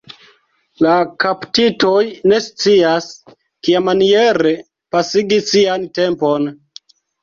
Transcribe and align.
La 0.85 0.93
kaptitoj 1.23 1.91
ne 2.33 2.41
scias, 2.47 3.13
kiamaniere 3.63 4.59
pasigi 5.01 5.43
sian 5.55 5.91
tempon. 6.03 6.55